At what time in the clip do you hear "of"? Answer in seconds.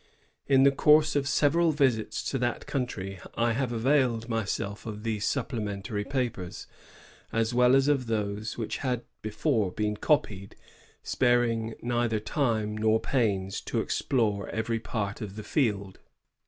1.15-1.27, 4.89-5.03, 7.87-8.05, 15.21-15.35